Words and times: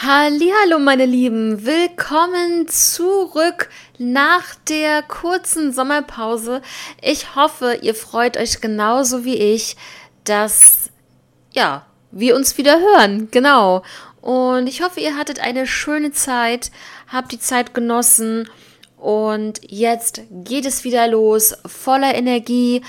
Hallo 0.00 0.78
meine 0.78 1.06
Lieben, 1.06 1.66
willkommen 1.66 2.68
zurück 2.68 3.68
nach 3.98 4.54
der 4.68 5.02
kurzen 5.02 5.72
Sommerpause. 5.72 6.62
Ich 7.02 7.34
hoffe, 7.34 7.80
ihr 7.82 7.96
freut 7.96 8.36
euch 8.36 8.60
genauso 8.60 9.24
wie 9.24 9.34
ich, 9.34 9.76
dass 10.22 10.90
ja, 11.50 11.84
wir 12.12 12.36
uns 12.36 12.56
wieder 12.58 12.78
hören. 12.78 13.26
Genau. 13.32 13.82
Und 14.20 14.68
ich 14.68 14.82
hoffe, 14.82 15.00
ihr 15.00 15.16
hattet 15.16 15.40
eine 15.40 15.66
schöne 15.66 16.12
Zeit, 16.12 16.70
habt 17.08 17.32
die 17.32 17.40
Zeit 17.40 17.74
genossen 17.74 18.48
und 18.98 19.60
jetzt 19.66 20.20
geht 20.30 20.64
es 20.64 20.84
wieder 20.84 21.08
los, 21.08 21.56
voller 21.66 22.14
Energie. 22.14 22.82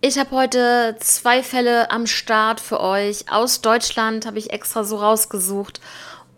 Ich 0.00 0.16
habe 0.16 0.30
heute 0.30 0.94
zwei 1.00 1.42
Fälle 1.42 1.90
am 1.90 2.06
Start 2.06 2.60
für 2.60 2.78
euch. 2.78 3.32
Aus 3.32 3.62
Deutschland 3.62 4.26
habe 4.26 4.38
ich 4.38 4.52
extra 4.52 4.84
so 4.84 4.98
rausgesucht. 4.98 5.80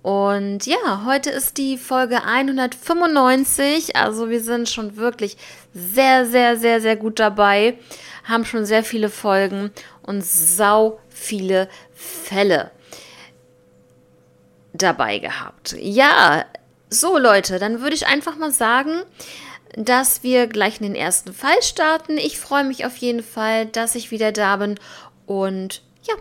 Und 0.09 0.64
ja, 0.64 1.02
heute 1.04 1.29
ist 1.29 1.59
die 1.59 1.77
Folge 1.77 2.23
195. 2.24 3.95
Also 3.95 4.30
wir 4.30 4.42
sind 4.42 4.66
schon 4.70 4.96
wirklich 4.96 5.37
sehr, 5.74 6.24
sehr, 6.24 6.56
sehr, 6.56 6.80
sehr 6.80 6.96
gut 6.96 7.19
dabei. 7.19 7.77
Haben 8.24 8.47
schon 8.47 8.64
sehr 8.64 8.83
viele 8.83 9.10
Folgen 9.10 9.70
und 10.00 10.24
sau 10.24 10.98
viele 11.10 11.69
Fälle 11.92 12.70
dabei 14.73 15.19
gehabt. 15.19 15.77
Ja, 15.78 16.47
so 16.88 17.19
Leute, 17.19 17.59
dann 17.59 17.83
würde 17.83 17.95
ich 17.95 18.06
einfach 18.06 18.36
mal 18.38 18.50
sagen, 18.50 19.02
dass 19.77 20.22
wir 20.22 20.47
gleich 20.47 20.80
in 20.80 20.84
den 20.86 20.95
ersten 20.95 21.34
Fall 21.34 21.61
starten. 21.61 22.16
Ich 22.16 22.41
freue 22.41 22.64
mich 22.64 22.86
auf 22.86 22.97
jeden 22.97 23.22
Fall, 23.22 23.66
dass 23.66 23.95
ich 23.95 24.11
wieder 24.11 24.33
da 24.33 24.56
bin. 24.56 24.80
Und 25.27 25.83
ja, 26.05 26.14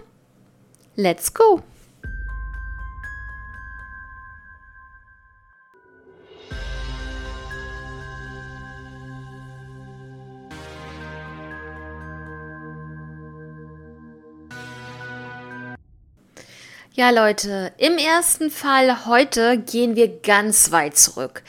let's 0.98 1.34
go. 1.34 1.64
Ja, 17.00 17.12
Leute, 17.12 17.74
im 17.78 18.00
ersten 18.00 18.50
Fall 18.50 19.06
heute 19.06 19.60
gehen 19.60 19.96
wir 19.96 20.08
ganz 20.08 20.72
weit 20.72 20.98
zurück. 20.98 21.44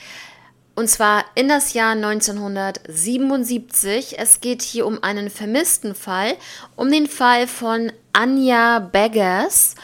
Und 0.75 0.91
zwar 0.91 1.25
in 1.37 1.49
das 1.49 1.73
Jahr 1.73 1.93
1977. 1.93 4.19
Es 4.19 4.43
geht 4.43 4.61
hier 4.61 4.87
um 4.87 5.03
einen 5.03 5.31
vermissten 5.31 5.95
Fall, 5.95 6.35
um 6.77 6.91
den 6.91 7.07
Fall 7.07 7.47
von 7.47 7.91
Anja 8.13 8.81
Beggars. 8.81 9.75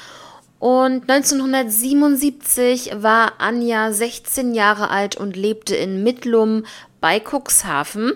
Und 0.59 1.11
1977 1.11 2.97
war 2.97 3.33
Anja 3.39 3.91
16 3.91 4.53
Jahre 4.53 4.91
alt 4.91 5.17
und 5.17 5.35
lebte 5.35 5.77
in 5.77 6.03
Mittlum 6.03 6.67
bei 7.01 7.21
Cuxhaven 7.21 8.13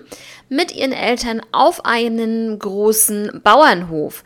mit 0.51 0.77
ihren 0.77 0.93
Eltern 0.93 1.41
auf 1.53 1.87
einem 1.87 2.59
großen 2.59 3.41
Bauernhof. 3.43 4.23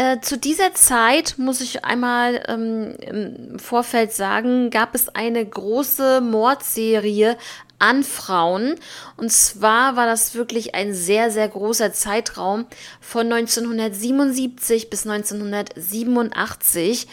Äh, 0.00 0.20
zu 0.22 0.38
dieser 0.38 0.72
Zeit, 0.72 1.34
muss 1.36 1.60
ich 1.60 1.84
einmal 1.84 2.42
ähm, 2.48 2.94
im 3.00 3.58
Vorfeld 3.58 4.14
sagen, 4.14 4.70
gab 4.70 4.94
es 4.94 5.14
eine 5.14 5.44
große 5.44 6.22
Mordserie 6.22 7.36
an 7.78 8.02
Frauen. 8.02 8.76
Und 9.18 9.30
zwar 9.30 9.96
war 9.96 10.06
das 10.06 10.34
wirklich 10.34 10.74
ein 10.74 10.94
sehr, 10.94 11.30
sehr 11.30 11.50
großer 11.50 11.92
Zeitraum 11.92 12.64
von 13.02 13.30
1977 13.30 14.88
bis 14.88 15.06
1987 15.06 17.06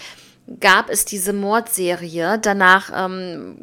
gab 0.62 0.90
es 0.90 1.04
diese 1.04 1.34
Mordserie. 1.34 2.40
Danach 2.42 2.90
ähm, 2.96 3.58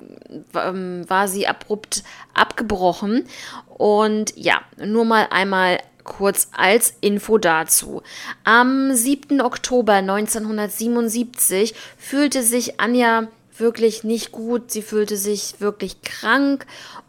ähm, 0.54 1.08
war 1.08 1.28
sie 1.28 1.46
abrupt 1.46 2.04
abgebrochen. 2.34 3.24
Und 3.68 4.36
ja, 4.36 4.60
nur 4.76 5.06
mal 5.06 5.28
einmal 5.30 5.78
kurz 6.04 6.48
als 6.52 6.94
Info 7.00 7.38
dazu. 7.38 8.02
Am 8.44 8.94
7. 8.94 9.40
Oktober 9.40 9.94
1977 9.94 11.74
fühlte 11.98 12.42
sich 12.42 12.78
Anja 12.78 13.28
wirklich 13.56 14.04
nicht 14.04 14.32
gut. 14.32 14.70
Sie 14.70 14.82
fühlte 14.82 15.16
sich 15.16 15.60
wirklich 15.60 16.02
krank 16.02 16.66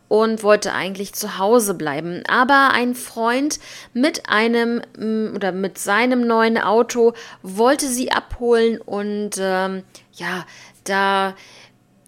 und 0.08 0.44
wollte 0.44 0.74
eigentlich 0.74 1.14
zu 1.14 1.38
Hause 1.38 1.74
bleiben. 1.74 2.24
Aber 2.28 2.72
ein 2.72 2.96
Freund 2.96 3.60
mit 3.94 4.30
einem 4.30 4.82
mm, 4.98 5.36
oder 5.36 5.52
mit 5.52 5.78
seinem 5.78 6.26
neuen 6.28 6.58
Auto 6.58 7.14
wollte 7.42 7.88
sie 7.88 8.12
abholen 8.12 8.80
und 8.80 9.32
ähm, 9.40 9.84
ja, 10.14 10.46
da 10.84 11.36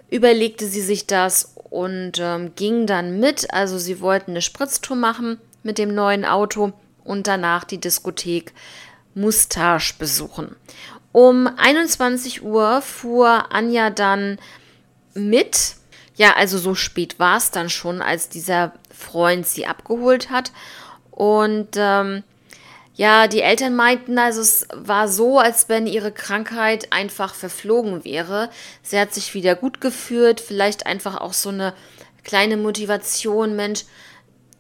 überlegte 0.10 0.68
sie 0.68 0.82
sich 0.82 1.08
das 1.08 1.56
und 1.70 2.14
ähm, 2.20 2.54
ging 2.56 2.86
dann 2.86 3.20
mit. 3.20 3.54
Also 3.54 3.78
sie 3.78 4.00
wollten 4.00 4.32
eine 4.32 4.42
Spritztour 4.42 4.96
machen 4.96 5.40
mit 5.68 5.78
dem 5.78 5.94
neuen 5.94 6.24
Auto 6.24 6.72
und 7.04 7.28
danach 7.28 7.66
die 7.66 7.78
Diskothek 7.78 8.54
Mustache 9.14 9.94
besuchen. 10.00 10.56
Um 11.12 11.48
21 11.48 12.42
Uhr 12.42 12.82
fuhr 12.82 13.52
Anja 13.52 13.90
dann 13.90 14.40
mit. 15.14 15.76
Ja, 16.16 16.36
also 16.36 16.58
so 16.58 16.74
spät 16.74 17.20
war 17.20 17.38
es 17.38 17.52
dann 17.52 17.70
schon, 17.70 18.02
als 18.02 18.30
dieser 18.30 18.72
Freund 18.98 19.46
sie 19.46 19.68
abgeholt 19.68 20.30
hat. 20.30 20.54
Und 21.12 21.70
ähm, 21.76 22.24
ja, 22.96 23.28
die 23.28 23.42
Eltern 23.42 23.76
meinten, 23.76 24.18
also 24.18 24.40
es 24.40 24.68
war 24.74 25.10
so, 25.10 25.38
als 25.38 25.68
wenn 25.68 25.86
ihre 25.86 26.14
Krankheit 26.14 26.94
einfach 26.94 27.36
verflogen 27.36 28.06
wäre. 28.06 28.50
Sie 28.84 28.98
hat 28.98 29.14
sich 29.14 29.34
wieder 29.34 29.56
gut 29.56 29.82
gefühlt, 29.82 30.40
vielleicht 30.40 30.86
einfach 30.86 31.18
auch 31.20 31.34
so 31.34 31.50
eine 31.50 31.74
kleine 32.24 32.56
Motivation, 32.56 33.56
Mensch, 33.56 33.84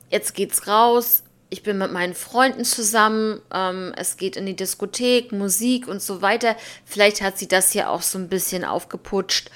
jetzt 0.09 0.33
geht's 0.33 0.67
raus, 0.67 1.23
ich 1.49 1.63
bin 1.63 1.77
mit 1.77 1.91
meinen 1.93 2.13
Freunden 2.13 2.65
zusammen, 2.65 3.41
ähm, 3.53 3.93
es 3.95 4.17
geht 4.17 4.35
in 4.35 4.45
die 4.45 4.55
Diskothek, 4.55 5.31
Musik 5.31 5.87
und 5.87 6.01
so 6.01 6.21
weiter. 6.21 6.57
Vielleicht 6.83 7.21
hat 7.21 7.37
sie 7.37 7.47
das 7.47 7.71
hier 7.71 7.89
auch 7.89 8.01
so 8.01 8.19
ein 8.19 8.27
bisschen 8.27 8.65
aufgeputscht, 8.65 9.49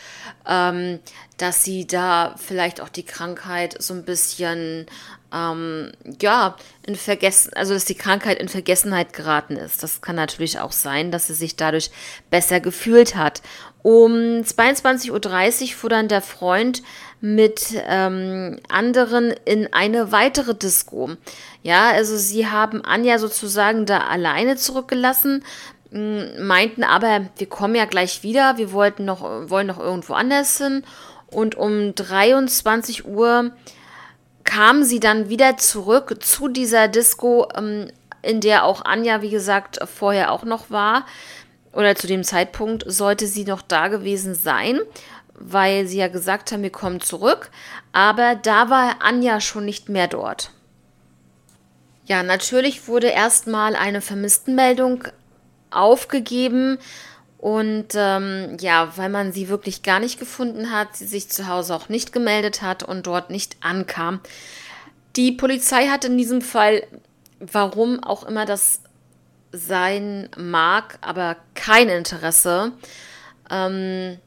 ähm, 0.47 0.99
dass 1.37 1.65
sie 1.65 1.85
da 1.85 2.35
vielleicht 2.37 2.79
auch 2.79 2.87
die 2.87 3.05
Krankheit 3.05 3.81
so 3.81 3.93
ein 3.93 4.05
bisschen, 4.05 4.85
ähm, 5.33 5.91
ja, 6.21 6.55
in 6.87 6.95
Vergessen, 6.95 7.53
also 7.55 7.73
dass 7.73 7.85
die 7.85 7.95
Krankheit 7.95 8.39
in 8.39 8.47
Vergessenheit 8.47 9.11
geraten 9.11 9.57
ist. 9.57 9.83
Das 9.83 10.01
kann 10.01 10.15
natürlich 10.15 10.59
auch 10.59 10.71
sein, 10.71 11.11
dass 11.11 11.27
sie 11.27 11.33
sich 11.33 11.57
dadurch 11.57 11.91
besser 12.29 12.61
gefühlt 12.61 13.15
hat. 13.15 13.41
Um 13.83 14.11
22.30 14.43 15.11
Uhr 15.61 15.67
fuhr 15.75 15.89
dann 15.89 16.07
der 16.07 16.21
Freund 16.21 16.83
mit 17.21 17.67
ähm, 17.87 18.59
anderen 18.67 19.31
in 19.45 19.71
eine 19.71 20.11
weitere 20.11 20.55
Disco. 20.55 21.11
Ja, 21.61 21.91
also 21.91 22.17
sie 22.17 22.47
haben 22.47 22.83
Anja 22.83 23.19
sozusagen 23.19 23.85
da 23.85 23.99
alleine 23.99 24.57
zurückgelassen, 24.57 25.43
meinten 25.91 26.83
aber, 26.83 27.27
wir 27.37 27.47
kommen 27.47 27.75
ja 27.75 27.85
gleich 27.85 28.23
wieder, 28.23 28.57
wir 28.57 28.71
wollten 28.71 29.05
noch, 29.05 29.21
wollen 29.49 29.67
noch 29.67 29.79
irgendwo 29.79 30.13
anders 30.13 30.57
hin. 30.57 30.83
Und 31.27 31.55
um 31.55 31.93
23 31.95 33.05
Uhr 33.05 33.51
kamen 34.43 34.83
sie 34.83 34.99
dann 34.99 35.29
wieder 35.29 35.57
zurück 35.57 36.23
zu 36.23 36.47
dieser 36.47 36.87
Disco, 36.87 37.47
ähm, 37.55 37.87
in 38.21 38.39
der 38.41 38.65
auch 38.65 38.85
Anja, 38.85 39.21
wie 39.21 39.29
gesagt, 39.29 39.79
vorher 39.85 40.31
auch 40.31 40.43
noch 40.43 40.69
war. 40.69 41.05
Oder 41.73 41.95
zu 41.95 42.07
dem 42.07 42.23
Zeitpunkt 42.23 42.83
sollte 42.87 43.27
sie 43.27 43.45
noch 43.45 43.61
da 43.61 43.87
gewesen 43.87 44.35
sein 44.35 44.79
weil 45.43 45.87
sie 45.87 45.97
ja 45.97 46.07
gesagt 46.07 46.51
haben, 46.51 46.63
wir 46.63 46.71
kommen 46.71 47.01
zurück. 47.01 47.49
Aber 47.91 48.35
da 48.35 48.69
war 48.69 48.97
Anja 49.01 49.41
schon 49.41 49.65
nicht 49.65 49.89
mehr 49.89 50.07
dort. 50.07 50.51
Ja, 52.05 52.23
natürlich 52.23 52.87
wurde 52.87 53.07
erstmal 53.07 53.75
eine 53.75 54.01
Vermisstenmeldung 54.01 55.03
aufgegeben. 55.69 56.77
Und 57.37 57.87
ähm, 57.95 58.57
ja, 58.59 58.93
weil 58.97 59.09
man 59.09 59.33
sie 59.33 59.49
wirklich 59.49 59.81
gar 59.81 59.99
nicht 59.99 60.19
gefunden 60.19 60.71
hat, 60.71 60.95
sie 60.95 61.07
sich 61.07 61.29
zu 61.29 61.47
Hause 61.47 61.75
auch 61.75 61.89
nicht 61.89 62.13
gemeldet 62.13 62.61
hat 62.61 62.83
und 62.83 63.07
dort 63.07 63.31
nicht 63.31 63.57
ankam. 63.61 64.19
Die 65.15 65.31
Polizei 65.31 65.87
hat 65.87 66.05
in 66.05 66.17
diesem 66.17 66.41
Fall, 66.41 66.83
warum 67.39 68.03
auch 68.03 68.23
immer 68.23 68.45
das 68.45 68.81
sein 69.51 70.29
mag, 70.37 70.99
aber 71.01 71.35
kein 71.55 71.89
Interesse. 71.89 72.73
Ähm, 73.49 74.19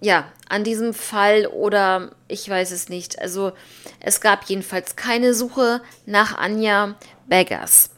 ja, 0.00 0.30
an 0.48 0.64
diesem 0.64 0.94
Fall 0.94 1.46
oder 1.46 2.12
ich 2.28 2.48
weiß 2.48 2.70
es 2.70 2.88
nicht. 2.88 3.20
Also 3.20 3.52
es 4.00 4.20
gab 4.20 4.44
jedenfalls 4.44 4.96
keine 4.96 5.34
Suche 5.34 5.80
nach 6.06 6.38
Anja 6.38 6.94
Beggars. 7.26 7.90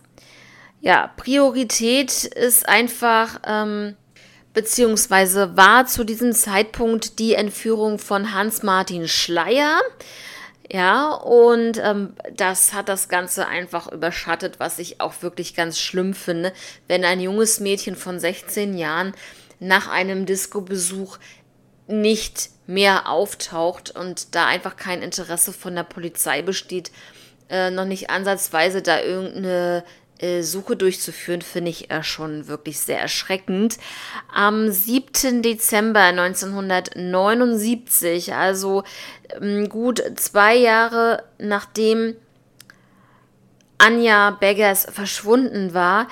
Ja, 0.81 1.13
Priorität 1.17 2.25
ist 2.25 2.67
einfach, 2.69 3.41
ähm, 3.47 3.97
beziehungsweise 4.55 5.57
war 5.57 5.87
zu 5.87 6.05
diesem 6.05 6.33
Zeitpunkt 6.33 7.19
die 7.19 7.35
Entführung 7.35 7.99
von 7.99 8.35
Hans-Martin 8.35 9.07
Schleier. 9.07 9.81
Ja, 10.73 11.13
und 11.13 11.79
ähm, 11.79 12.15
das 12.35 12.73
hat 12.73 12.89
das 12.89 13.09
Ganze 13.09 13.47
einfach 13.49 13.91
überschattet, 13.91 14.59
was 14.59 14.79
ich 14.79 15.01
auch 15.01 15.15
wirklich 15.21 15.55
ganz 15.55 15.79
schlimm 15.79 16.15
finde, 16.15 16.53
wenn 16.87 17.05
ein 17.05 17.21
junges 17.21 17.61
Mädchen 17.61 17.97
von 17.97 18.21
16 18.21 18.79
Jahren 18.79 19.13
nach 19.59 19.89
einem 19.89 20.27
Disco-Besuch 20.27 21.19
nicht 21.91 22.51
mehr 22.67 23.09
auftaucht 23.09 23.91
und 23.91 24.35
da 24.35 24.47
einfach 24.47 24.77
kein 24.77 25.03
Interesse 25.03 25.53
von 25.53 25.75
der 25.75 25.83
Polizei 25.83 26.43
besteht, 26.43 26.93
äh, 27.49 27.71
noch 27.71 27.85
nicht 27.85 28.11
ansatzweise 28.11 28.81
da 28.81 29.01
irgendeine 29.01 29.85
äh, 30.21 30.43
Suche 30.43 30.77
durchzuführen, 30.77 31.43
finde 31.43 31.71
ich 31.71 31.91
äh, 31.91 32.03
schon 32.03 32.47
wirklich 32.47 32.79
sehr 32.79 33.01
erschreckend. 33.01 33.79
Am 34.33 34.71
7. 34.71 35.43
Dezember 35.43 36.01
1979, 36.01 38.35
also 38.35 38.85
ähm, 39.41 39.69
gut 39.69 40.03
zwei 40.17 40.57
Jahre 40.57 41.25
nachdem 41.39 42.17
Anja 43.79 44.31
Beggers 44.33 44.87
verschwunden 44.93 45.73
war, 45.73 46.07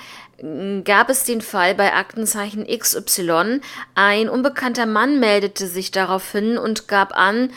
gab 0.83 1.09
es 1.09 1.23
den 1.23 1.41
Fall 1.41 1.75
bei 1.75 1.93
Aktenzeichen 1.93 2.65
XY. 2.65 3.61
Ein 3.95 4.29
unbekannter 4.29 4.85
Mann 4.85 5.19
meldete 5.19 5.67
sich 5.67 5.91
daraufhin 5.91 6.57
und 6.57 6.87
gab 6.87 7.15
an, 7.17 7.51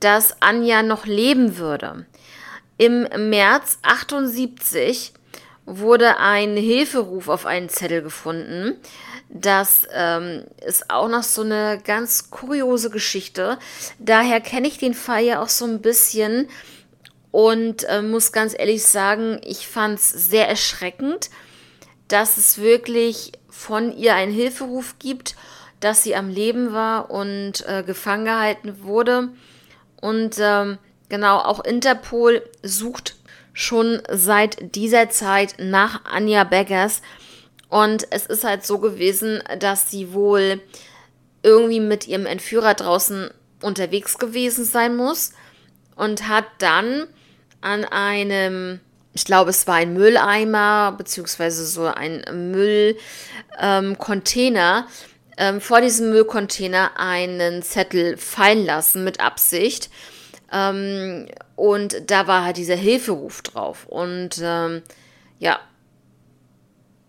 dass 0.00 0.40
Anja 0.40 0.82
noch 0.82 1.06
leben 1.06 1.58
würde. 1.58 2.06
Im 2.78 3.06
März 3.30 3.78
78 3.82 5.12
wurde 5.64 6.18
ein 6.18 6.56
Hilferuf 6.56 7.28
auf 7.28 7.46
einen 7.46 7.68
Zettel 7.68 8.02
gefunden. 8.02 8.76
Das 9.28 9.86
ähm, 9.92 10.44
ist 10.66 10.90
auch 10.90 11.08
noch 11.08 11.22
so 11.22 11.42
eine 11.42 11.80
ganz 11.84 12.30
kuriose 12.30 12.90
Geschichte. 12.90 13.58
Daher 13.98 14.40
kenne 14.40 14.68
ich 14.68 14.78
den 14.78 14.94
Fall 14.94 15.24
ja 15.24 15.42
auch 15.42 15.48
so 15.48 15.64
ein 15.64 15.80
bisschen 15.80 16.48
und 17.30 17.84
äh, 17.84 18.02
muss 18.02 18.32
ganz 18.32 18.54
ehrlich 18.58 18.84
sagen, 18.84 19.40
ich 19.44 19.66
fand 19.66 19.98
es 19.98 20.10
sehr 20.10 20.48
erschreckend 20.48 21.30
dass 22.12 22.36
es 22.36 22.58
wirklich 22.58 23.32
von 23.48 23.96
ihr 23.96 24.14
einen 24.14 24.32
Hilferuf 24.32 24.96
gibt, 24.98 25.34
dass 25.80 26.02
sie 26.02 26.14
am 26.14 26.28
Leben 26.28 26.72
war 26.72 27.10
und 27.10 27.66
äh, 27.66 27.82
gefangen 27.82 28.26
gehalten 28.26 28.82
wurde. 28.82 29.30
Und 30.00 30.36
ähm, 30.38 30.78
genau, 31.08 31.38
auch 31.38 31.64
Interpol 31.64 32.42
sucht 32.62 33.16
schon 33.54 34.02
seit 34.10 34.74
dieser 34.74 35.08
Zeit 35.08 35.56
nach 35.58 36.04
Anja 36.04 36.44
Beggers. 36.44 37.00
Und 37.68 38.06
es 38.10 38.26
ist 38.26 38.44
halt 38.44 38.66
so 38.66 38.78
gewesen, 38.78 39.42
dass 39.58 39.90
sie 39.90 40.12
wohl 40.12 40.60
irgendwie 41.42 41.80
mit 41.80 42.06
ihrem 42.06 42.26
Entführer 42.26 42.74
draußen 42.74 43.30
unterwegs 43.62 44.18
gewesen 44.18 44.64
sein 44.64 44.96
muss 44.96 45.32
und 45.96 46.28
hat 46.28 46.44
dann 46.58 47.06
an 47.62 47.84
einem 47.84 48.80
ich 49.14 49.24
glaube, 49.24 49.50
es 49.50 49.66
war 49.66 49.76
ein 49.76 49.92
Mülleimer 49.92 50.94
beziehungsweise 50.96 51.66
so 51.66 51.86
ein 51.86 52.24
Müllcontainer. 52.50 54.86
Ähm, 55.36 55.36
ähm, 55.36 55.60
vor 55.60 55.80
diesem 55.80 56.10
Müllcontainer 56.10 56.92
einen 56.96 57.62
Zettel 57.62 58.16
fallen 58.16 58.64
lassen 58.64 59.04
mit 59.04 59.20
Absicht. 59.20 59.90
Ähm, 60.50 61.26
und 61.56 62.10
da 62.10 62.26
war 62.26 62.44
halt 62.44 62.56
dieser 62.56 62.76
Hilferuf 62.76 63.42
drauf. 63.42 63.86
Und 63.86 64.40
ähm, 64.42 64.82
ja, 65.38 65.60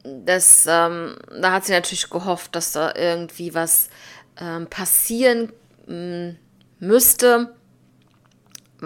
das, 0.04 0.66
ähm, 0.68 1.16
da 1.40 1.54
hat 1.54 1.66
sie 1.66 1.74
natürlich 1.74 2.10
gehofft, 2.10 2.56
dass 2.56 2.74
da 2.74 2.94
irgendwie 2.96 3.54
was 3.54 3.90
ähm, 4.40 4.68
passieren 4.68 5.52
müsste 6.80 7.54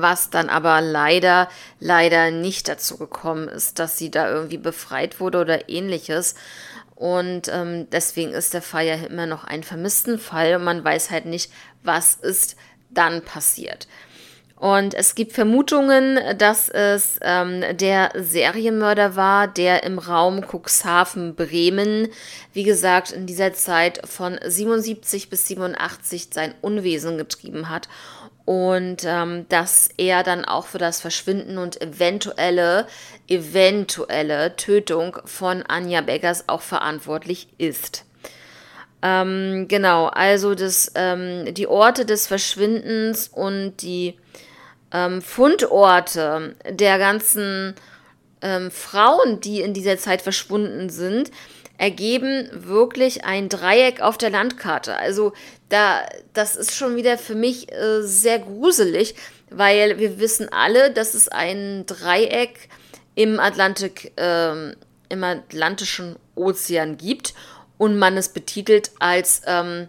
was 0.01 0.29
dann 0.29 0.49
aber 0.49 0.81
leider, 0.81 1.49
leider 1.79 2.31
nicht 2.31 2.67
dazu 2.67 2.97
gekommen 2.97 3.47
ist, 3.47 3.79
dass 3.79 3.97
sie 3.97 4.11
da 4.11 4.29
irgendwie 4.29 4.57
befreit 4.57 5.19
wurde 5.19 5.39
oder 5.39 5.69
ähnliches. 5.69 6.35
Und 6.95 7.47
ähm, 7.49 7.87
deswegen 7.91 8.31
ist 8.31 8.53
der 8.53 8.61
Fall 8.61 8.85
ja 8.85 8.95
immer 8.95 9.27
noch 9.27 9.43
ein 9.43 9.63
vermissten 9.63 10.17
Fall 10.17 10.55
und 10.55 10.63
man 10.63 10.83
weiß 10.83 11.11
halt 11.11 11.25
nicht, 11.25 11.51
was 11.83 12.15
ist 12.15 12.55
dann 12.89 13.23
passiert. 13.23 13.87
Und 14.59 14.95
es 14.95 15.13
gibt 15.13 15.33
Vermutungen, 15.33 16.19
dass 16.39 16.67
es 16.67 17.19
ähm, 17.21 17.63
der 17.77 18.11
Serienmörder 18.15 19.15
war, 19.15 19.47
der 19.47 19.83
im 19.83 19.99
Raum 19.99 20.43
Cuxhaven, 20.43 21.35
Bremen, 21.35 22.07
wie 22.53 22.63
gesagt, 22.63 23.11
in 23.11 23.27
dieser 23.27 23.53
Zeit 23.53 24.01
von 24.07 24.39
77 24.43 25.29
bis 25.29 25.45
87 25.47 26.29
sein 26.31 26.55
Unwesen 26.61 27.19
getrieben 27.19 27.69
hat 27.69 27.87
und 28.47 29.03
ähm, 29.03 29.45
dass 29.49 29.89
er 29.97 30.23
dann 30.23 30.45
auch 30.45 30.67
für 30.67 30.77
das 30.77 31.01
Verschwinden 31.01 31.57
und 31.57 31.81
eventuelle, 31.81 32.87
eventuelle 33.27 34.55
Tötung 34.55 35.17
von 35.25 35.63
Anja 35.63 35.99
Beggers 35.99 36.45
auch 36.47 36.61
verantwortlich 36.61 37.49
ist. 37.57 38.05
Ähm, 39.01 39.67
genau, 39.67 40.05
also 40.05 40.55
das, 40.55 40.93
ähm, 40.95 41.53
die 41.55 41.67
Orte 41.67 42.05
des 42.05 42.25
Verschwindens 42.25 43.27
und 43.27 43.81
die 43.81 44.17
ähm, 44.93 45.21
Fundorte 45.21 46.55
der 46.69 46.99
ganzen 46.99 47.75
ähm, 48.41 48.71
Frauen, 48.71 49.41
die 49.41 49.59
in 49.59 49.73
dieser 49.73 49.97
Zeit 49.97 50.21
verschwunden 50.21 50.89
sind, 50.89 51.31
ergeben 51.77 52.49
wirklich 52.51 53.23
ein 53.23 53.49
Dreieck 53.49 54.01
auf 54.01 54.17
der 54.17 54.29
Landkarte. 54.29 54.97
Also 54.97 55.33
da, 55.69 56.05
das 56.33 56.55
ist 56.55 56.75
schon 56.75 56.95
wieder 56.95 57.17
für 57.17 57.35
mich 57.35 57.71
äh, 57.71 58.01
sehr 58.01 58.39
gruselig, 58.39 59.15
weil 59.49 59.99
wir 59.99 60.19
wissen 60.19 60.51
alle, 60.51 60.91
dass 60.91 61.13
es 61.13 61.27
ein 61.27 61.85
Dreieck 61.85 62.69
im 63.15 63.39
Atlantik, 63.39 64.11
äh, 64.19 64.71
im 65.09 65.23
Atlantischen 65.23 66.17
Ozean 66.35 66.97
gibt 66.97 67.33
und 67.77 67.97
man 67.97 68.17
es 68.17 68.29
betitelt 68.29 68.91
als 68.99 69.41
ähm, 69.45 69.87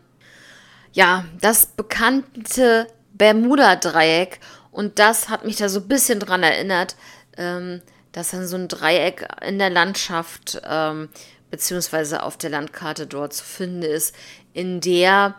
ja 0.92 1.24
das 1.40 1.66
bekannte 1.66 2.86
Bermuda-Dreieck 3.14 4.40
und 4.70 4.98
das 4.98 5.28
hat 5.28 5.44
mich 5.44 5.56
da 5.56 5.68
so 5.68 5.80
ein 5.80 5.88
bisschen 5.88 6.20
dran 6.20 6.42
erinnert, 6.42 6.96
ähm, 7.36 7.80
dass 8.12 8.30
dann 8.30 8.46
so 8.46 8.56
ein 8.56 8.68
Dreieck 8.68 9.26
in 9.46 9.58
der 9.58 9.70
Landschaft 9.70 10.60
ähm, 10.64 11.08
beziehungsweise 11.50 12.22
auf 12.22 12.36
der 12.36 12.50
Landkarte 12.50 13.06
dort 13.06 13.32
zu 13.32 13.44
finden 13.44 13.82
ist, 13.82 14.14
in 14.52 14.80
der 14.80 15.34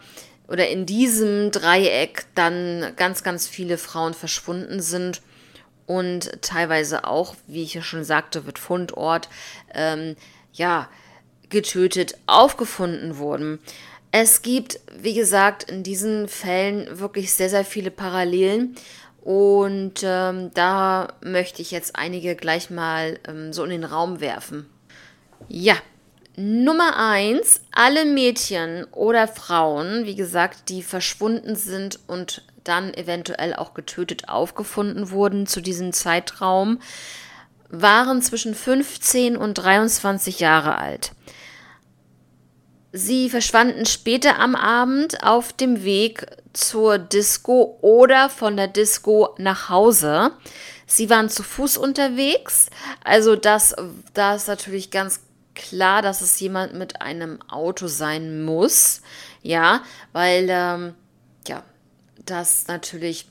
oder 0.48 0.68
in 0.68 0.86
diesem 0.86 1.52
Dreieck 1.52 2.26
dann 2.34 2.94
ganz, 2.96 3.24
ganz 3.24 3.48
viele 3.48 3.78
Frauen 3.78 4.14
verschwunden 4.14 4.82
sind 4.82 5.22
und 5.86 6.42
teilweise 6.42 7.06
auch, 7.06 7.36
wie 7.48 7.64
ich 7.64 7.74
ja 7.74 7.82
schon 7.82 8.04
sagte, 8.04 8.46
wird 8.46 8.60
Fundort, 8.60 9.30
ähm, 9.74 10.16
ja, 10.54 10.90
getötet 11.50 12.16
aufgefunden 12.28 13.18
wurden. 13.18 13.60
Es 14.12 14.42
gibt, 14.42 14.80
wie 14.96 15.14
gesagt, 15.14 15.64
in 15.64 15.84
diesen 15.84 16.28
Fällen 16.28 17.00
wirklich 17.00 17.34
sehr, 17.34 17.50
sehr 17.50 17.66
viele 17.66 17.92
Parallelen. 17.92 18.76
Und 19.22 20.02
ähm, 20.04 20.52
da 20.54 21.14
möchte 21.22 21.62
ich 21.62 21.72
jetzt 21.72 21.96
einige 21.96 22.36
gleich 22.36 22.70
mal 22.70 23.20
ähm, 23.28 23.52
so 23.52 23.64
in 23.64 23.70
den 23.70 23.84
Raum 23.84 24.20
werfen. 24.20 24.68
Ja, 25.48 25.76
Nummer 26.36 26.96
eins, 26.98 27.62
alle 27.72 28.06
Mädchen 28.06 28.86
oder 28.92 29.28
Frauen, 29.28 30.06
wie 30.06 30.16
gesagt, 30.16 30.70
die 30.70 30.84
verschwunden 30.84 31.56
sind 31.56 32.00
und 32.08 32.44
dann 32.64 32.94
eventuell 32.94 33.54
auch 33.56 33.74
getötet 33.74 34.30
aufgefunden 34.30 35.12
wurden 35.12 35.48
zu 35.48 35.62
diesem 35.62 35.92
Zeitraum, 35.92 36.80
waren 37.70 38.22
zwischen 38.22 38.56
15 38.56 39.38
und 39.38 39.56
23 39.56 40.40
Jahre 40.40 40.78
alt. 40.78 41.12
Sie 42.92 43.30
verschwanden 43.30 43.86
später 43.86 44.40
am 44.40 44.56
Abend 44.56 45.24
auf 45.24 45.54
dem 45.54 45.84
Weg 45.84 46.26
zur 46.54 46.98
Disco 46.98 47.78
oder 47.82 48.30
von 48.30 48.58
der 48.58 48.68
Disco 48.68 49.36
nach 49.38 49.70
Hause. 49.70 50.32
Sie 50.88 51.10
waren 51.10 51.30
zu 51.30 51.44
Fuß 51.44 51.78
unterwegs, 51.78 52.68
also 53.04 53.36
das, 53.36 53.76
das 54.16 54.44
ist 54.44 54.48
natürlich 54.48 54.90
ganz 54.90 55.22
klar, 55.60 56.02
dass 56.02 56.22
es 56.22 56.40
jemand 56.40 56.74
mit 56.74 57.02
einem 57.02 57.42
Auto 57.50 57.88
sein 57.88 58.44
muss. 58.44 59.02
Ja, 59.42 59.84
weil, 60.12 60.48
ähm, 60.50 60.96
ja, 61.48 61.64
das 62.26 62.68
natürlich, 62.68 63.28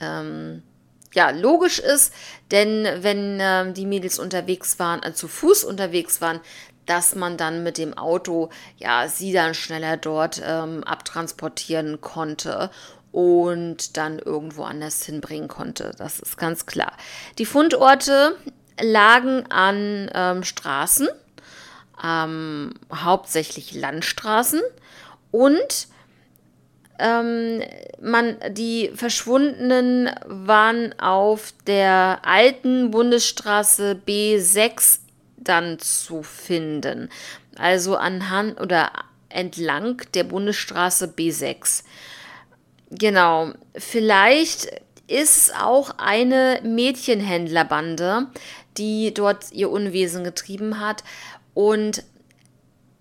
ähm, 0.00 0.62
ja, 1.14 1.30
logisch 1.30 1.78
ist, 1.78 2.12
denn 2.50 2.86
wenn 3.02 3.38
ähm, 3.40 3.74
die 3.74 3.86
Mädels 3.86 4.18
unterwegs 4.18 4.78
waren, 4.78 5.02
äh, 5.02 5.14
zu 5.14 5.28
Fuß 5.28 5.64
unterwegs 5.64 6.20
waren, 6.20 6.40
dass 6.84 7.14
man 7.14 7.36
dann 7.36 7.62
mit 7.62 7.78
dem 7.78 7.96
Auto, 7.96 8.50
ja, 8.76 9.08
sie 9.08 9.32
dann 9.32 9.54
schneller 9.54 9.96
dort 9.96 10.40
ähm, 10.44 10.84
abtransportieren 10.84 12.00
konnte 12.00 12.70
und 13.12 13.96
dann 13.96 14.18
irgendwo 14.18 14.64
anders 14.64 15.04
hinbringen 15.04 15.48
konnte. 15.48 15.92
Das 15.98 16.20
ist 16.20 16.36
ganz 16.36 16.66
klar. 16.66 16.92
Die 17.38 17.46
Fundorte 17.46 18.36
lagen 18.80 19.50
an 19.50 20.10
ähm, 20.14 20.44
Straßen, 20.44 21.08
ähm, 22.04 22.74
hauptsächlich 22.92 23.74
Landstraßen 23.74 24.60
und 25.30 25.88
ähm, 26.98 27.62
man, 28.00 28.36
die 28.50 28.90
Verschwundenen 28.94 30.10
waren 30.26 30.98
auf 30.98 31.52
der 31.66 32.20
alten 32.22 32.90
Bundesstraße 32.90 34.00
B6 34.06 35.00
dann 35.36 35.78
zu 35.78 36.22
finden. 36.22 37.10
Also 37.58 37.96
anhand 37.96 38.60
oder 38.60 38.90
entlang 39.28 40.02
der 40.14 40.24
Bundesstraße 40.24 41.06
B6. 41.16 41.84
Genau, 42.90 43.52
vielleicht 43.74 44.68
ist 45.08 45.54
auch 45.60 45.98
eine 45.98 46.60
Mädchenhändlerbande, 46.62 48.26
die 48.78 49.12
dort 49.14 49.52
ihr 49.52 49.70
Unwesen 49.70 50.24
getrieben 50.24 50.80
hat. 50.80 51.04
Und 51.54 52.04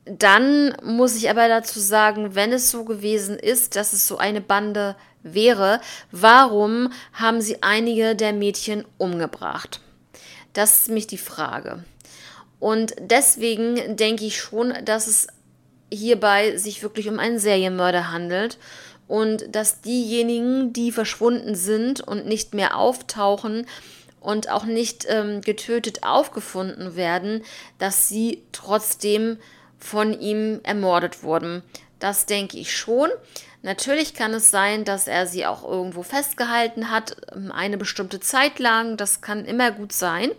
dann 0.05 0.75
muss 0.84 1.15
ich 1.15 1.29
aber 1.29 1.48
dazu 1.48 1.79
sagen, 1.79 2.36
wenn 2.36 2.53
es 2.53 2.70
so 2.70 2.86
gewesen 2.86 3.38
ist, 3.38 3.75
dass 3.75 3.94
es 3.94 4.08
so 4.08 4.17
eine 4.17 4.41
Bande 4.41 4.96
wäre, 5.24 5.82
warum 6.12 6.91
haben 7.13 7.41
sie 7.41 7.63
einige 7.63 8.15
der 8.15 8.34
Mädchen 8.34 8.86
umgebracht? 8.98 9.82
Das 10.53 10.82
ist 10.82 10.89
mich 10.89 11.08
die 11.08 11.17
Frage. 11.17 11.84
Und 12.60 12.96
deswegen 13.00 13.98
denke 13.98 14.25
ich 14.25 14.39
schon, 14.39 14.74
dass 14.86 15.08
es 15.08 15.27
hierbei 15.91 16.58
sich 16.58 16.84
wirklich 16.84 17.10
um 17.10 17.20
einen 17.20 17.39
Serienmörder 17.39 18.12
handelt 18.12 18.58
und 19.08 19.53
dass 19.53 19.82
diejenigen, 19.82 20.74
die 20.74 20.91
verschwunden 20.91 21.55
sind 21.55 22.01
und 22.01 22.25
nicht 22.25 22.53
mehr 22.53 22.77
auftauchen 22.77 23.65
und 24.25 24.50
auch 24.50 24.65
nicht 24.65 25.05
ähm, 25.08 25.41
getötet 25.41 26.03
aufgefunden 26.03 26.96
werden, 26.96 27.44
dass 27.77 28.10
sie 28.10 28.44
trotzdem 28.51 29.38
von 29.77 30.20
ihm 30.20 30.60
ermordet 30.63 31.24
wurden. 31.24 31.62
Das 32.00 32.25
denke 32.25 32.58
ich 32.58 32.75
schon. 32.75 33.10
Natürlich 33.62 34.13
kann 34.13 34.34
es 34.34 34.51
sein, 34.51 34.84
dass 34.84 35.08
er 35.08 35.27
sie 35.27 35.46
auch 35.46 35.63
irgendwo 35.63 36.03
festgehalten 36.03 36.91
hat, 36.91 37.17
ähm, 37.36 37.51
eine 37.51 37.77
bestimmte 37.77 38.20
Zeit 38.20 38.60
lang. 38.60 38.98
Das 38.98 39.22
kann 39.22 39.46
immer 39.46 39.72
gut 39.72 39.94
sein. 39.94 40.32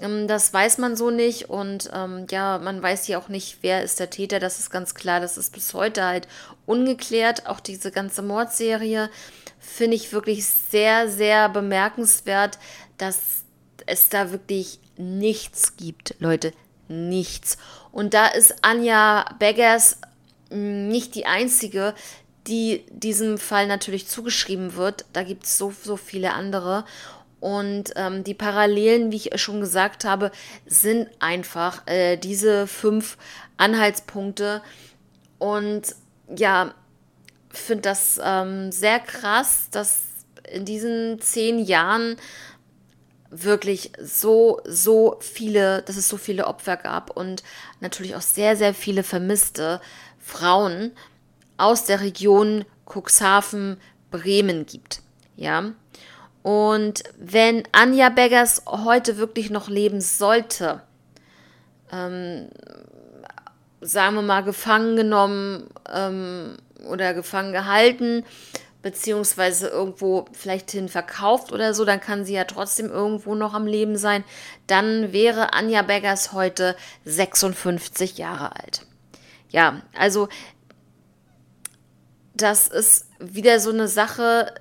Ähm, 0.00 0.28
das 0.28 0.52
weiß 0.52 0.78
man 0.78 0.96
so 0.96 1.10
nicht 1.10 1.50
und 1.50 1.90
ähm, 1.92 2.26
ja, 2.30 2.58
man 2.58 2.82
weiß 2.82 3.08
ja 3.08 3.18
auch 3.18 3.28
nicht, 3.28 3.58
wer 3.62 3.82
ist 3.82 4.00
der 4.00 4.10
Täter. 4.10 4.38
Das 4.40 4.58
ist 4.58 4.70
ganz 4.70 4.94
klar. 4.94 5.20
Das 5.20 5.38
ist 5.38 5.52
bis 5.52 5.74
heute 5.74 6.04
halt 6.04 6.28
ungeklärt. 6.66 7.46
Auch 7.46 7.60
diese 7.60 7.90
ganze 7.90 8.22
Mordserie 8.22 9.10
finde 9.58 9.96
ich 9.96 10.12
wirklich 10.12 10.46
sehr, 10.46 11.08
sehr 11.08 11.48
bemerkenswert, 11.48 12.58
dass 12.98 13.44
es 13.86 14.08
da 14.08 14.30
wirklich 14.30 14.78
nichts 14.96 15.76
gibt, 15.76 16.14
Leute. 16.18 16.52
Nichts. 16.88 17.58
Und 17.92 18.14
da 18.14 18.26
ist 18.26 18.56
Anja 18.62 19.24
Beggers 19.38 19.98
hm, 20.50 20.88
nicht 20.88 21.14
die 21.14 21.26
einzige, 21.26 21.94
die 22.46 22.84
diesem 22.90 23.38
Fall 23.38 23.66
natürlich 23.66 24.08
zugeschrieben 24.08 24.74
wird. 24.74 25.04
Da 25.12 25.22
gibt 25.22 25.44
es 25.44 25.58
so, 25.58 25.72
so 25.82 25.96
viele 25.96 26.32
andere. 26.32 26.84
Und 27.40 27.92
ähm, 27.94 28.24
die 28.24 28.34
Parallelen, 28.34 29.12
wie 29.12 29.16
ich 29.16 29.40
schon 29.40 29.60
gesagt 29.60 30.04
habe, 30.04 30.32
sind 30.66 31.08
einfach 31.20 31.86
äh, 31.86 32.16
diese 32.16 32.66
fünf 32.66 33.16
Anhaltspunkte. 33.58 34.62
Und 35.38 35.94
ja, 36.34 36.74
finde 37.50 37.82
das 37.82 38.20
ähm, 38.22 38.72
sehr 38.72 38.98
krass, 38.98 39.68
dass 39.70 40.00
in 40.50 40.64
diesen 40.64 41.20
zehn 41.20 41.58
Jahren 41.58 42.16
wirklich 43.30 43.92
so, 44.00 44.60
so 44.64 45.16
viele, 45.20 45.82
dass 45.82 45.96
es 45.96 46.08
so 46.08 46.16
viele 46.16 46.46
Opfer 46.46 46.76
gab 46.76 47.10
und 47.10 47.42
natürlich 47.80 48.16
auch 48.16 48.22
sehr, 48.22 48.56
sehr 48.56 48.74
viele 48.74 49.02
vermisste 49.02 49.80
Frauen 50.18 50.92
aus 51.56 51.84
der 51.84 52.00
Region 52.00 52.64
Cuxhaven, 52.86 53.78
Bremen 54.10 54.64
gibt. 54.64 55.02
Ja, 55.36 55.72
und 56.42 57.02
wenn 57.18 57.64
Anja 57.72 58.08
Beggers 58.08 58.62
heute 58.66 59.18
wirklich 59.18 59.50
noch 59.50 59.68
leben 59.68 60.00
sollte, 60.00 60.80
ähm, 61.92 62.48
sagen 63.80 64.14
wir 64.16 64.22
mal 64.22 64.42
gefangen 64.42 64.96
genommen 64.96 65.68
ähm, 65.92 66.56
oder 66.88 67.14
gefangen 67.14 67.52
gehalten, 67.52 68.24
beziehungsweise 68.82 69.68
irgendwo 69.68 70.26
vielleicht 70.32 70.70
hin 70.70 70.88
verkauft 70.88 71.52
oder 71.52 71.74
so, 71.74 71.84
dann 71.84 72.00
kann 72.00 72.24
sie 72.24 72.34
ja 72.34 72.44
trotzdem 72.44 72.90
irgendwo 72.90 73.34
noch 73.34 73.54
am 73.54 73.66
Leben 73.66 73.96
sein. 73.96 74.24
Dann 74.66 75.12
wäre 75.12 75.52
Anja 75.52 75.82
Beggers 75.82 76.32
heute 76.32 76.76
56 77.04 78.18
Jahre 78.18 78.54
alt. 78.56 78.86
Ja, 79.50 79.82
also 79.96 80.28
das 82.34 82.68
ist 82.68 83.06
wieder 83.18 83.58
so 83.58 83.70
eine 83.70 83.88
Sache, 83.88 84.54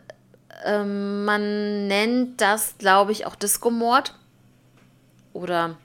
ähm, 0.66 1.26
man 1.26 1.88
nennt 1.88 2.42
das, 2.42 2.76
glaube 2.78 3.12
ich, 3.12 3.26
auch 3.26 3.36
Disco-Mord. 3.36 4.16
Oder 5.34 5.78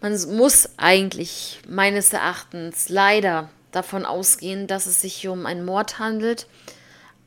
man 0.00 0.12
muss 0.36 0.70
eigentlich 0.76 1.60
meines 1.68 2.12
Erachtens 2.12 2.88
leider 2.88 3.48
davon 3.70 4.04
ausgehen, 4.04 4.66
dass 4.66 4.86
es 4.86 5.00
sich 5.00 5.14
hier 5.14 5.32
um 5.32 5.46
einen 5.46 5.64
Mord 5.64 5.98
handelt. 5.98 6.48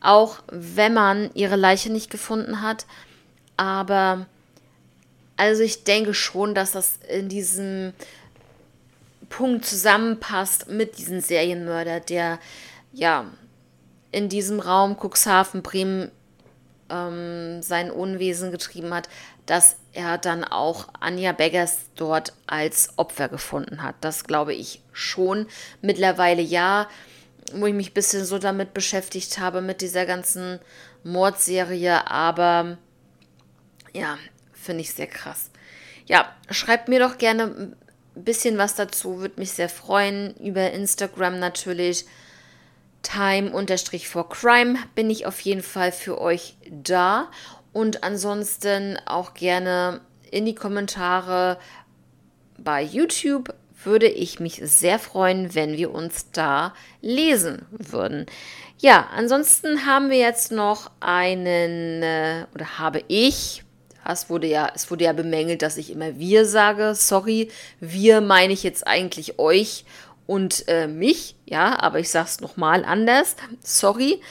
Auch 0.04 0.44
wenn 0.52 0.94
man 0.94 1.32
ihre 1.34 1.56
Leiche 1.56 1.92
nicht 1.92 2.12
gefunden 2.12 2.62
hat. 2.62 2.86
Aber 3.58 4.28
also 5.38 5.64
ich 5.64 5.84
denke 5.84 6.14
schon, 6.14 6.54
dass 6.54 6.74
das 6.74 7.00
in 7.10 7.30
diesem 7.30 7.94
Punkt 9.30 9.66
zusammenpasst 9.66 10.70
mit 10.70 11.00
diesem 11.00 11.20
Serienmörder, 11.20 12.00
der 12.00 12.38
ja 12.92 13.26
in 14.12 14.30
diesem 14.30 14.60
Raum 14.60 14.96
Cuxhaven, 14.96 15.64
Bremen 15.64 16.12
ähm, 16.90 17.62
sein 17.64 17.90
Unwesen 17.90 18.52
getrieben 18.52 18.94
hat, 18.94 19.10
dass 19.46 19.78
er 19.94 20.18
dann 20.18 20.44
auch 20.44 20.88
Anja 21.00 21.32
Beggers 21.32 21.80
dort 21.96 22.34
als 22.46 22.90
Opfer 22.98 23.30
gefunden 23.30 23.82
hat. 23.82 23.96
Das 24.02 24.26
glaube 24.26 24.54
ich 24.54 24.82
schon. 24.92 25.48
Mittlerweile 25.82 26.42
ja, 26.42 26.88
wo 27.56 27.66
ich 27.68 27.74
mich 27.74 27.92
ein 27.92 27.94
bisschen 27.94 28.26
so 28.26 28.40
damit 28.40 28.74
beschäftigt 28.74 29.40
habe, 29.40 29.62
mit 29.62 29.82
dieser 29.82 30.06
ganzen 30.06 30.60
Mordserie, 31.04 32.10
aber 32.10 32.78
ja, 33.94 34.18
finde 34.54 34.82
ich 34.82 34.94
sehr 34.94 35.08
krass. 35.08 35.50
Ja, 36.06 36.34
schreibt 36.50 36.90
mir 36.90 37.00
doch 37.00 37.18
gerne 37.18 37.44
ein 37.44 37.76
bisschen 38.16 38.58
was 38.58 38.76
dazu, 38.76 39.20
würde 39.20 39.40
mich 39.40 39.52
sehr 39.52 39.70
freuen. 39.70 40.36
Über 40.38 40.72
Instagram 40.72 41.40
natürlich 41.40 42.06
time-for-crime 43.04 44.78
bin 44.96 45.10
ich 45.10 45.26
auf 45.26 45.40
jeden 45.42 45.64
Fall 45.64 45.92
für 45.92 46.20
euch 46.20 46.56
da. 46.70 47.30
Und 47.72 48.04
ansonsten 48.04 49.00
auch 49.06 49.34
gerne 49.34 50.02
in 50.32 50.46
die 50.46 50.56
Kommentare 50.56 51.58
bei 52.58 52.82
YouTube 52.82 53.54
würde 53.86 54.08
ich 54.08 54.40
mich 54.40 54.62
sehr 54.64 55.00
freuen, 55.00 55.56
wenn 55.56 55.78
wir 55.78 55.94
uns 55.94 56.32
da 56.32 56.74
lesen 57.02 57.66
würden. 57.72 58.26
Ja, 58.80 59.08
ansonsten 59.16 59.86
haben 59.86 60.10
wir 60.10 60.18
jetzt 60.18 60.52
noch 60.52 60.92
einen, 61.00 62.04
äh, 62.04 62.46
oder 62.54 62.80
habe 62.80 63.04
ich, 63.08 63.64
es 64.06 64.30
wurde 64.30 64.48
ja, 64.48 64.70
es 64.76 64.92
wurde 64.92 65.06
ja 65.06 65.14
bemängelt, 65.14 65.62
dass 65.62 65.78
ich 65.78 65.90
immer 65.92 66.18
wir 66.18 66.46
sage. 66.46 66.94
Sorry, 66.96 67.50
wir 67.80 68.20
meine 68.20 68.54
ich 68.54 68.64
jetzt 68.64 68.86
eigentlich 68.86 69.40
euch 69.40 69.86
und 70.28 70.68
äh, 70.68 70.88
mich, 70.88 71.36
ja, 71.46 71.80
aber 71.80 72.00
ich 72.00 72.10
sag's 72.10 72.42
nochmal 72.42 72.84
anders, 72.86 73.36
sorry. 73.62 74.22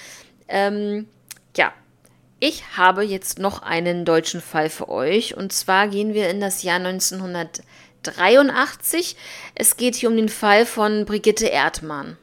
Ähm, 0.49 1.09
ja, 1.57 1.73
ich 2.41 2.77
habe 2.77 3.03
jetzt 3.03 3.39
noch 3.39 3.63
einen 3.63 4.05
deutschen 4.05 4.41
Fall 4.41 4.69
für 4.69 4.89
euch 4.89 5.37
und 5.37 5.53
zwar 5.53 5.89
gehen 5.89 6.13
wir 6.13 6.29
in 6.29 6.41
das 6.41 6.63
Jahr 6.63 6.79
1983. 8.09 9.17
Es 9.55 9.77
geht 9.77 9.95
hier 9.95 10.09
um 10.09 10.17
den 10.17 10.29
Fall 10.29 10.67
von 10.67 11.05
Brigitte 11.05 11.47
Erdmann. 11.47 12.17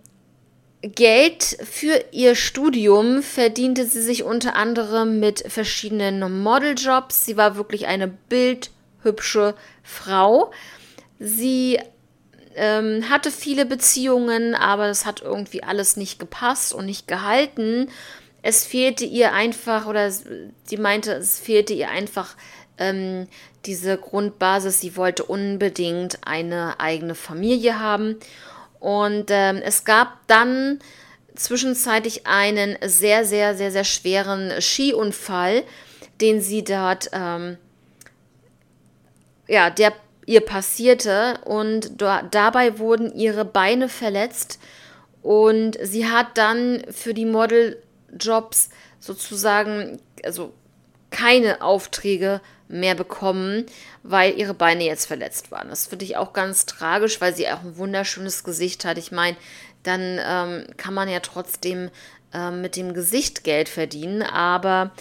Geld 0.81 1.43
für 1.69 2.01
ihr 2.13 2.33
Studium 2.33 3.21
verdiente 3.21 3.85
sie 3.85 4.01
sich 4.01 4.23
unter 4.23 4.55
anderem 4.55 5.19
mit 5.19 5.43
verschiedenen 5.51 6.41
Modeljobs. 6.41 7.25
Sie 7.25 7.35
war 7.35 7.57
wirklich 7.57 7.87
eine 7.87 8.07
bildhübsche 8.07 9.53
Frau. 9.83 10.51
Sie 11.19 11.77
ähm, 12.55 13.09
hatte 13.09 13.31
viele 13.31 13.65
Beziehungen, 13.65 14.55
aber 14.55 14.87
es 14.87 15.05
hat 15.05 15.21
irgendwie 15.21 15.61
alles 15.61 15.97
nicht 15.97 16.17
gepasst 16.17 16.73
und 16.73 16.85
nicht 16.85 17.05
gehalten. 17.05 17.89
Es 18.41 18.65
fehlte 18.65 19.03
ihr 19.03 19.33
einfach, 19.33 19.87
oder 19.87 20.09
sie 20.09 20.77
meinte, 20.77 21.11
es 21.15 21.37
fehlte 21.37 21.73
ihr 21.73 21.89
einfach 21.89 22.37
ähm, 22.77 23.27
diese 23.65 23.97
Grundbasis. 23.97 24.79
Sie 24.79 24.95
wollte 24.95 25.25
unbedingt 25.25 26.19
eine 26.25 26.79
eigene 26.79 27.13
Familie 27.13 27.77
haben. 27.77 28.15
Und 28.81 29.27
ähm, 29.29 29.61
es 29.63 29.85
gab 29.85 30.27
dann 30.27 30.79
zwischenzeitlich 31.35 32.25
einen 32.25 32.75
sehr, 32.83 33.25
sehr, 33.25 33.55
sehr, 33.55 33.71
sehr 33.71 33.83
schweren 33.83 34.59
Skiunfall, 34.59 35.63
den 36.19 36.41
sie 36.41 36.63
dort, 36.63 37.09
ähm, 37.13 37.57
ja, 39.47 39.69
der 39.69 39.93
ihr 40.25 40.41
passierte. 40.41 41.39
Und 41.45 42.01
da, 42.01 42.23
dabei 42.23 42.79
wurden 42.79 43.13
ihre 43.13 43.45
Beine 43.45 43.87
verletzt. 43.87 44.59
Und 45.21 45.77
sie 45.81 46.07
hat 46.07 46.39
dann 46.39 46.83
für 46.89 47.13
die 47.13 47.25
Modeljobs 47.25 48.71
sozusagen, 48.99 49.99
also 50.23 50.53
keine 51.11 51.61
Aufträge 51.61 52.41
mehr 52.71 52.95
bekommen, 52.95 53.65
weil 54.03 54.37
ihre 54.37 54.53
Beine 54.53 54.83
jetzt 54.83 55.05
verletzt 55.05 55.51
waren. 55.51 55.69
Das 55.69 55.87
finde 55.87 56.05
ich 56.05 56.17
auch 56.17 56.33
ganz 56.33 56.65
tragisch, 56.65 57.21
weil 57.21 57.35
sie 57.35 57.49
auch 57.49 57.61
ein 57.61 57.77
wunderschönes 57.77 58.43
Gesicht 58.43 58.85
hat. 58.85 58.97
Ich 58.97 59.11
meine, 59.11 59.37
dann 59.83 60.19
ähm, 60.23 60.65
kann 60.77 60.93
man 60.93 61.09
ja 61.09 61.19
trotzdem 61.19 61.89
ähm, 62.33 62.61
mit 62.61 62.75
dem 62.75 62.93
Gesicht 62.93 63.43
Geld 63.43 63.69
verdienen, 63.69 64.21
aber 64.21 64.91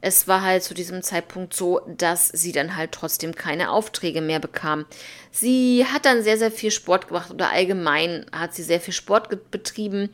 es 0.00 0.28
war 0.28 0.42
halt 0.42 0.62
zu 0.62 0.74
diesem 0.74 1.02
Zeitpunkt 1.02 1.54
so, 1.54 1.80
dass 1.86 2.28
sie 2.28 2.52
dann 2.52 2.76
halt 2.76 2.92
trotzdem 2.92 3.34
keine 3.34 3.70
Aufträge 3.70 4.20
mehr 4.20 4.38
bekam. 4.38 4.86
Sie 5.32 5.84
hat 5.92 6.04
dann 6.04 6.22
sehr, 6.22 6.38
sehr 6.38 6.52
viel 6.52 6.70
Sport 6.70 7.08
gemacht 7.08 7.30
oder 7.30 7.50
allgemein 7.50 8.26
hat 8.32 8.54
sie 8.54 8.62
sehr 8.62 8.80
viel 8.80 8.94
Sport 8.94 9.50
betrieben 9.50 10.08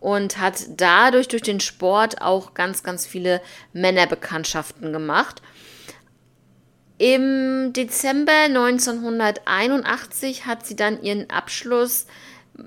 und 0.00 0.38
hat 0.38 0.64
dadurch 0.76 1.28
durch 1.28 1.42
den 1.42 1.60
Sport 1.60 2.22
auch 2.22 2.54
ganz, 2.54 2.82
ganz 2.82 3.06
viele 3.06 3.42
Männerbekanntschaften 3.72 4.92
gemacht. 4.92 5.42
Im 6.98 7.74
Dezember 7.74 8.32
1981 8.32 10.46
hat 10.46 10.66
sie 10.66 10.76
dann 10.76 11.02
ihren 11.02 11.28
Abschluss 11.28 12.06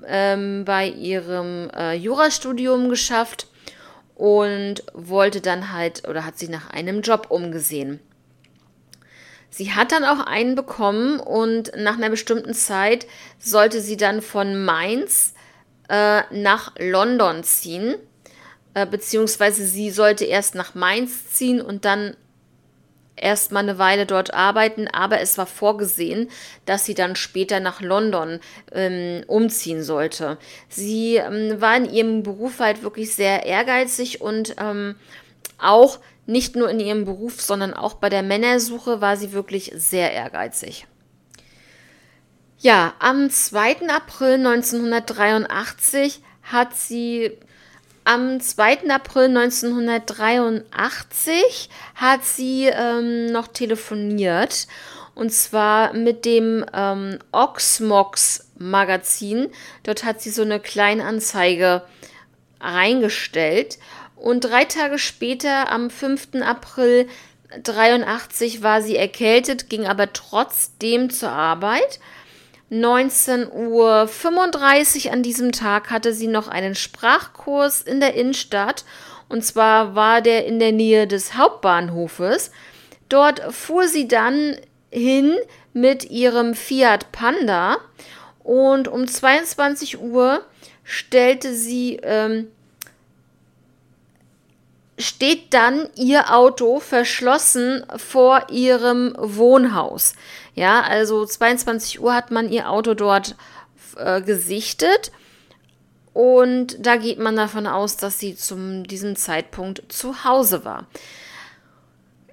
ähm, 0.06 0.64
bei 0.64 0.88
ihrem 0.88 1.68
äh, 1.70 1.94
Jurastudium 1.94 2.88
geschafft 2.88 3.48
und 4.14 4.84
wollte 4.92 5.40
dann 5.40 5.72
halt 5.72 6.06
oder 6.08 6.24
hat 6.24 6.38
sich 6.38 6.48
nach 6.48 6.70
einem 6.70 7.00
Job 7.00 7.26
umgesehen. 7.30 7.98
Sie 9.48 9.72
hat 9.72 9.90
dann 9.90 10.04
auch 10.04 10.26
einen 10.26 10.54
bekommen 10.54 11.18
und 11.18 11.72
nach 11.76 11.96
einer 11.96 12.10
bestimmten 12.10 12.54
Zeit 12.54 13.08
sollte 13.40 13.80
sie 13.80 13.96
dann 13.96 14.22
von 14.22 14.64
Mainz 14.64 15.34
äh, 15.88 16.22
nach 16.30 16.72
London 16.78 17.42
ziehen, 17.42 17.96
äh, 18.74 18.86
beziehungsweise 18.86 19.66
sie 19.66 19.90
sollte 19.90 20.24
erst 20.24 20.54
nach 20.54 20.76
Mainz 20.76 21.30
ziehen 21.30 21.60
und 21.60 21.84
dann 21.84 22.14
erstmal 23.22 23.62
eine 23.62 23.78
Weile 23.78 24.06
dort 24.06 24.34
arbeiten, 24.34 24.88
aber 24.88 25.20
es 25.20 25.38
war 25.38 25.46
vorgesehen, 25.46 26.28
dass 26.66 26.84
sie 26.84 26.94
dann 26.94 27.16
später 27.16 27.60
nach 27.60 27.80
London 27.80 28.40
ähm, 28.72 29.22
umziehen 29.26 29.82
sollte. 29.82 30.38
Sie 30.68 31.16
ähm, 31.16 31.60
war 31.60 31.76
in 31.76 31.90
ihrem 31.90 32.22
Beruf 32.22 32.60
halt 32.60 32.82
wirklich 32.82 33.14
sehr 33.14 33.44
ehrgeizig 33.44 34.20
und 34.20 34.56
ähm, 34.58 34.96
auch 35.58 35.98
nicht 36.26 36.56
nur 36.56 36.70
in 36.70 36.80
ihrem 36.80 37.04
Beruf, 37.04 37.40
sondern 37.40 37.74
auch 37.74 37.94
bei 37.94 38.08
der 38.08 38.22
Männersuche 38.22 39.00
war 39.00 39.16
sie 39.16 39.32
wirklich 39.32 39.72
sehr 39.74 40.12
ehrgeizig. 40.12 40.86
Ja, 42.58 42.94
am 42.98 43.30
2. 43.30 43.88
April 43.88 44.34
1983 44.34 46.20
hat 46.42 46.76
sie 46.76 47.38
am 48.04 48.40
2. 48.40 48.90
April 48.90 49.36
1983 49.36 51.68
hat 51.94 52.24
sie 52.24 52.66
ähm, 52.66 53.26
noch 53.26 53.48
telefoniert 53.48 54.66
und 55.14 55.30
zwar 55.32 55.92
mit 55.92 56.24
dem 56.24 56.64
ähm, 56.72 57.18
Oxmox 57.32 58.48
Magazin. 58.58 59.50
Dort 59.82 60.04
hat 60.04 60.22
sie 60.22 60.30
so 60.30 60.42
eine 60.42 60.60
Kleinanzeige 60.60 61.82
reingestellt 62.60 63.78
und 64.20 64.40
drei 64.40 64.66
Tage 64.66 64.98
später, 64.98 65.72
am 65.72 65.88
5. 65.88 66.42
April 66.42 67.08
1983, 67.50 68.62
war 68.62 68.82
sie 68.82 68.96
erkältet, 68.96 69.70
ging 69.70 69.86
aber 69.86 70.12
trotzdem 70.12 71.10
zur 71.10 71.30
Arbeit 71.30 71.98
19.35 72.70 75.06
Uhr 75.06 75.12
an 75.12 75.22
diesem 75.22 75.52
Tag 75.52 75.90
hatte 75.90 76.12
sie 76.12 76.28
noch 76.28 76.48
einen 76.48 76.74
Sprachkurs 76.74 77.82
in 77.82 78.00
der 78.00 78.14
Innenstadt. 78.14 78.84
Und 79.28 79.44
zwar 79.44 79.94
war 79.94 80.22
der 80.22 80.46
in 80.46 80.58
der 80.58 80.72
Nähe 80.72 81.06
des 81.06 81.36
Hauptbahnhofes. 81.36 82.50
Dort 83.08 83.40
fuhr 83.52 83.88
sie 83.88 84.06
dann 84.06 84.56
hin 84.90 85.36
mit 85.72 86.10
ihrem 86.10 86.54
Fiat 86.54 87.12
Panda. 87.12 87.78
Und 88.42 88.88
um 88.88 89.06
22 89.06 90.00
Uhr 90.00 90.44
stellte 90.84 91.54
sie, 91.54 92.00
ähm, 92.02 92.48
steht 94.98 95.54
dann 95.54 95.88
ihr 95.96 96.34
Auto 96.34 96.80
verschlossen 96.80 97.84
vor 97.96 98.46
ihrem 98.50 99.14
Wohnhaus. 99.18 100.14
Ja, 100.60 100.82
also 100.82 101.24
22 101.24 102.02
Uhr 102.02 102.14
hat 102.14 102.30
man 102.30 102.52
ihr 102.52 102.68
Auto 102.68 102.92
dort 102.92 103.34
äh, 103.96 104.20
gesichtet. 104.20 105.10
Und 106.12 106.84
da 106.84 106.96
geht 106.96 107.18
man 107.18 107.34
davon 107.34 107.66
aus, 107.66 107.96
dass 107.96 108.18
sie 108.18 108.36
zu 108.36 108.82
diesem 108.82 109.16
Zeitpunkt 109.16 109.90
zu 109.90 110.22
Hause 110.22 110.66
war. 110.66 110.86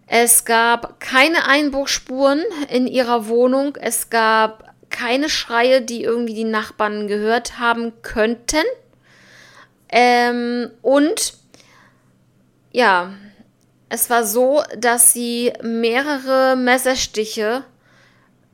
Es 0.07 0.43
gab 0.43 0.99
keine 0.99 1.47
Einbruchspuren 1.47 2.43
in 2.69 2.87
ihrer 2.87 3.29
Wohnung. 3.29 3.77
Es 3.77 4.09
gab 4.09 4.73
keine 4.89 5.29
Schreie, 5.29 5.81
die 5.81 6.03
irgendwie 6.03 6.33
die 6.33 6.43
Nachbarn 6.43 7.07
gehört 7.07 7.59
haben 7.59 7.93
könnten. 8.01 8.65
Ähm, 9.87 10.69
und 10.81 11.33
ja, 12.73 13.13
es 13.87 14.09
war 14.09 14.25
so, 14.25 14.63
dass 14.77 15.13
sie 15.13 15.53
mehrere 15.63 16.57
Messerstiche 16.57 17.63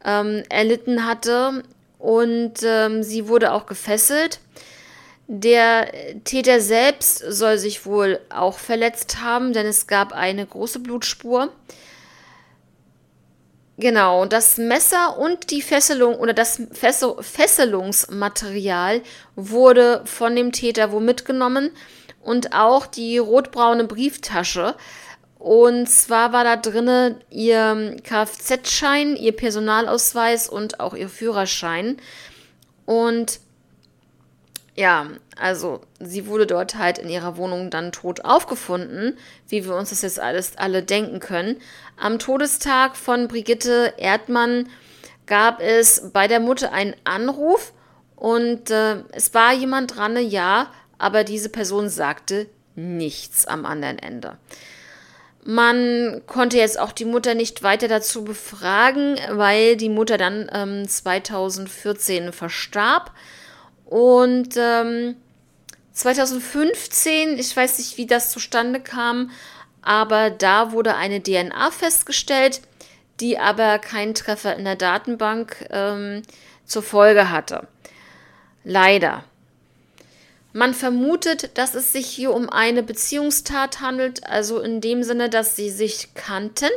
ähm, 0.05 0.43
erlitten 0.49 1.05
hatte 1.05 1.63
und 1.99 2.53
ähm, 2.63 3.03
sie 3.03 3.27
wurde 3.27 3.53
auch 3.53 3.65
gefesselt. 3.65 4.39
Der 5.27 5.89
Täter 6.25 6.59
selbst 6.59 7.19
soll 7.19 7.57
sich 7.57 7.85
wohl 7.85 8.19
auch 8.29 8.57
verletzt 8.57 9.21
haben, 9.21 9.53
denn 9.53 9.65
es 9.65 9.87
gab 9.87 10.11
eine 10.11 10.45
große 10.45 10.79
Blutspur. 10.79 11.49
Genau, 13.77 14.25
das 14.25 14.57
Messer 14.57 15.17
und 15.17 15.49
die 15.49 15.61
Fesselung 15.61 16.15
oder 16.15 16.33
das 16.33 16.61
Fesselungsmaterial 16.73 19.01
wurde 19.35 20.01
von 20.05 20.35
dem 20.35 20.51
Täter 20.51 20.91
wohl 20.91 21.01
mitgenommen 21.01 21.71
und 22.21 22.53
auch 22.53 22.85
die 22.85 23.17
rotbraune 23.17 23.85
Brieftasche 23.85 24.75
und 25.43 25.87
zwar 25.89 26.31
war 26.31 26.45
da 26.45 26.55
drinne 26.55 27.17
ihr 27.29 27.97
Kfz-Schein, 28.01 29.17
ihr 29.17 29.33
Personalausweis 29.33 30.47
und 30.47 30.79
auch 30.79 30.93
ihr 30.93 31.09
Führerschein. 31.09 31.97
Und 32.85 33.41
ja, 34.73 35.07
also 35.35 35.81
sie 35.99 36.27
wurde 36.27 36.47
dort 36.47 36.75
halt 36.75 36.97
in 36.97 37.09
ihrer 37.09 37.35
Wohnung 37.35 37.69
dann 37.69 37.91
tot 37.91 38.23
aufgefunden, 38.23 39.17
wie 39.49 39.65
wir 39.65 39.75
uns 39.75 39.89
das 39.89 40.03
jetzt 40.03 40.17
alles 40.17 40.57
alle 40.57 40.81
denken 40.81 41.19
können. 41.19 41.57
Am 41.97 42.19
Todestag 42.19 42.95
von 42.95 43.27
Brigitte 43.27 43.95
Erdmann 43.97 44.69
gab 45.25 45.59
es 45.59 46.09
bei 46.13 46.29
der 46.29 46.39
Mutter 46.39 46.71
einen 46.71 46.95
Anruf 47.03 47.73
und 48.15 48.71
äh, 48.71 49.03
es 49.11 49.33
war 49.33 49.51
jemand 49.51 49.97
dran, 49.97 50.15
ja, 50.25 50.71
aber 50.97 51.25
diese 51.25 51.49
Person 51.49 51.89
sagte 51.89 52.47
nichts 52.75 53.45
am 53.45 53.65
anderen 53.65 53.99
Ende. 53.99 54.37
Man 55.45 56.21
konnte 56.25 56.57
jetzt 56.57 56.79
auch 56.79 56.91
die 56.93 57.05
Mutter 57.05 57.35
nicht 57.35 57.63
weiter 57.63 57.87
dazu 57.87 58.23
befragen, 58.23 59.17
weil 59.29 59.75
die 59.75 59.89
Mutter 59.89 60.17
dann 60.17 60.49
ähm, 60.53 60.87
2014 60.87 62.31
verstarb. 62.31 63.11
Und 63.85 64.55
ähm, 64.57 65.15
2015, 65.91 67.37
ich 67.37 67.55
weiß 67.55 67.77
nicht, 67.77 67.97
wie 67.97 68.07
das 68.07 68.31
zustande 68.31 68.79
kam, 68.79 69.31
aber 69.81 70.29
da 70.29 70.71
wurde 70.71 70.95
eine 70.95 71.21
DNA 71.21 71.71
festgestellt, 71.71 72.61
die 73.19 73.37
aber 73.37 73.79
keinen 73.79 74.15
Treffer 74.15 74.55
in 74.55 74.63
der 74.63 74.75
Datenbank 74.75 75.67
ähm, 75.69 76.23
zur 76.65 76.83
Folge 76.83 77.29
hatte. 77.29 77.67
Leider. 78.63 79.25
Man 80.55 80.75
vermutet, 80.75 81.57
dass 81.57 81.73
es 81.73 81.91
sich 81.91 82.05
hier 82.05 82.31
um 82.31 82.47
eine 82.47 82.83
Beziehungstat 82.83 83.81
handelt, 83.81 84.23
also 84.27 84.59
in 84.59 84.81
dem 84.81 85.01
Sinne, 85.01 85.27
dass 85.27 85.55
sie 85.55 85.71
sich 85.71 86.13
kannten. 86.13 86.69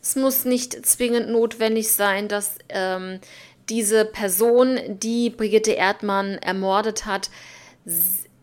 Es 0.00 0.14
muss 0.14 0.44
nicht 0.44 0.86
zwingend 0.86 1.30
notwendig 1.30 1.90
sein, 1.90 2.28
dass 2.28 2.54
ähm, 2.68 3.18
diese 3.68 4.04
Person, 4.04 4.78
die 4.86 5.30
Brigitte 5.30 5.72
Erdmann 5.72 6.38
ermordet 6.38 7.06
hat, 7.06 7.28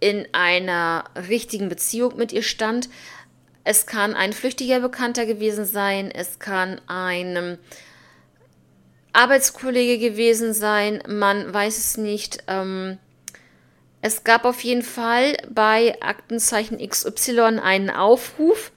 in 0.01 0.27
einer 0.33 1.05
richtigen 1.29 1.69
Beziehung 1.69 2.17
mit 2.17 2.33
ihr 2.33 2.43
stand. 2.43 2.89
Es 3.63 3.85
kann 3.85 4.13
ein 4.13 4.33
flüchtiger 4.33 4.81
Bekannter 4.81 5.25
gewesen 5.25 5.63
sein, 5.63 6.11
es 6.11 6.39
kann 6.39 6.81
ein 6.87 7.57
Arbeitskollege 9.13 9.99
gewesen 9.99 10.53
sein, 10.53 11.01
man 11.07 11.53
weiß 11.53 11.77
es 11.77 11.97
nicht. 11.97 12.43
Ähm, 12.47 12.97
es 14.01 14.23
gab 14.23 14.45
auf 14.45 14.61
jeden 14.61 14.81
Fall 14.81 15.37
bei 15.49 15.97
Aktenzeichen 16.01 16.77
XY 16.77 17.59
einen 17.61 17.89
Aufruf. 17.89 18.71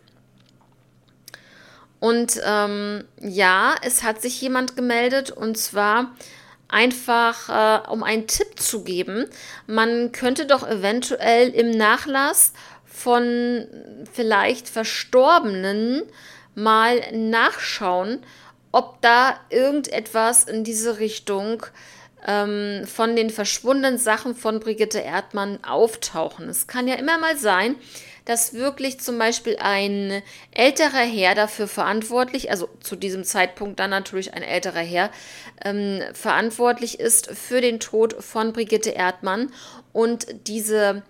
Und 1.99 2.39
ähm, 2.45 3.05
ja, 3.21 3.75
es 3.83 4.03
hat 4.03 4.21
sich 4.21 4.41
jemand 4.43 4.77
gemeldet 4.77 5.31
und 5.31 5.57
zwar 5.57 6.15
einfach, 6.69 7.49
äh, 7.49 7.89
um 7.89 8.03
einen 8.03 8.27
Tipp 8.27 8.61
zu 8.61 8.85
geben. 8.85 9.27
Man 9.67 10.13
könnte 10.13 10.45
doch 10.45 10.69
eventuell 10.69 11.49
im 11.49 11.71
Nachlass 11.71 12.53
von 12.85 13.67
vielleicht 14.13 14.69
Verstorbenen 14.69 16.03
mal 16.55 17.01
nachschauen, 17.13 18.23
ob 18.71 19.01
da 19.01 19.41
irgendetwas 19.49 20.45
in 20.45 20.65
diese 20.65 20.99
Richtung 20.99 21.65
ähm, 22.27 22.87
von 22.87 23.17
den 23.17 23.31
verschwundenen 23.31 23.99
Sachen 23.99 24.35
von 24.35 24.61
Brigitte 24.61 25.01
Erdmann 25.01 25.59
auftauchen. 25.63 26.49
Es 26.49 26.67
kann 26.67 26.89
ja 26.89 26.95
immer 26.95 27.19
mal 27.19 27.37
sein, 27.37 27.77
dass 28.25 28.55
wirklich 28.55 29.01
zum 29.01 29.19
Beispiel 29.19 29.57
ein 29.61 30.23
älterer 30.51 31.05
Herr 31.05 31.35
dafür 31.35 31.69
verantwortlich, 31.69 32.51
also 32.51 32.69
zu 32.81 32.97
diesem 32.97 33.25
Zeitpunkt 33.25 33.79
dann 33.79 33.91
natürlich 33.91 34.33
ein 34.33 34.43
älterer 34.43 34.81
Herr, 34.81 35.11
ähm, 35.65 36.01
verantwortlich 36.15 37.01
ist 37.01 37.31
für 37.31 37.61
den 37.61 37.81
Tod 37.81 38.17
von 38.25 38.53
Brigitte 38.53 38.91
Erdmann 38.91 39.53
und 39.93 40.27
diese 40.47 41.03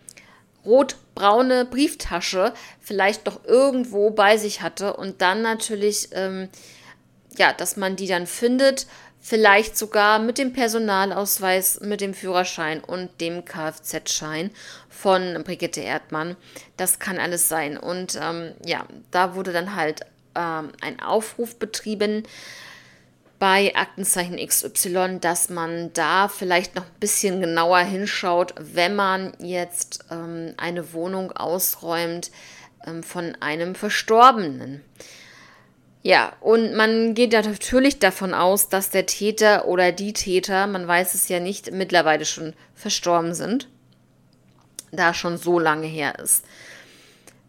rot-braune 0.65 1.67
Brieftasche 1.67 2.53
vielleicht 2.81 3.27
doch 3.27 3.45
irgendwo 3.45 4.11
bei 4.11 4.37
sich 4.37 4.63
hatte 4.63 4.95
und 4.95 5.21
dann 5.21 5.43
natürlich, 5.43 6.09
ähm, 6.13 6.49
ja, 7.37 7.53
dass 7.53 7.77
man 7.77 7.97
die 7.97 8.07
dann 8.07 8.27
findet 8.27 8.87
vielleicht 9.25 9.79
sogar 9.79 10.19
mit 10.19 10.37
dem 10.37 10.53
Personalausweis, 10.53 11.81
mit 11.81 12.03
dem 12.03 12.13
Führerschein 12.13 12.85
und 12.85 13.23
dem 13.23 13.47
Kfz-Schein 13.47 14.51
von 14.91 15.43
Brigitte 15.45 15.81
Erdmann. 15.81 16.37
Das 16.77 16.99
kann 16.99 17.19
alles 17.19 17.49
sein. 17.49 17.79
Und 17.79 18.19
ähm, 18.21 18.53
ja, 18.67 18.85
da 19.11 19.35
wurde 19.35 19.55
dann 19.55 19.77
halt 19.77 20.03
ähm, 20.35 20.73
ein 20.83 21.01
Aufruf 21.01 21.59
betrieben 21.59 22.25
bei 23.39 23.75
Aktenzeichen 23.75 24.37
XY, 24.37 25.21
dass 25.23 25.49
man 25.49 25.91
da 25.95 26.29
vielleicht 26.29 26.75
noch 26.75 26.85
ein 26.85 27.01
bisschen 27.01 27.41
genauer 27.41 27.79
hinschaut, 27.79 28.55
wenn 28.59 28.95
man 28.95 29.33
jetzt 29.39 30.05
ähm, 30.11 30.53
eine 30.59 30.93
Wohnung 30.93 31.33
ausräumt 31.33 32.31
ähm, 32.87 33.03
von 33.03 33.35
einem 33.41 33.75
Verstorbenen. 33.75 34.85
Ja, 36.07 36.35
und 36.43 36.75
man 36.75 37.15
geht 37.15 37.33
natürlich 37.33 37.99
davon 37.99 38.35
aus, 38.35 38.69
dass 38.69 38.91
der 38.91 39.07
Täter 39.07 39.67
oder 39.67 39.91
die 39.91 40.13
Täter, 40.13 40.67
man 40.67 40.87
weiß 40.87 41.15
es 41.15 41.31
ja 41.31 41.41
nicht, 41.41 41.73
mittlerweile 41.73 42.27
schon 42.27 42.53
verstorben 42.75 43.33
sind, 43.33 43.69
da 44.93 45.15
schon 45.15 45.39
so 45.39 45.59
lange 45.59 45.87
her 45.87 46.19
ist. 46.19 46.45